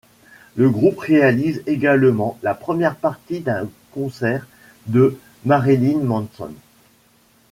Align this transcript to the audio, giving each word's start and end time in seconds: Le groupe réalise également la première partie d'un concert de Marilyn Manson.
Le 0.55 0.67
groupe 0.67 0.97
réalise 1.01 1.61
également 1.67 2.39
la 2.41 2.55
première 2.55 2.95
partie 2.95 3.39
d'un 3.39 3.69
concert 3.91 4.47
de 4.87 5.15
Marilyn 5.45 5.99
Manson. 5.99 6.55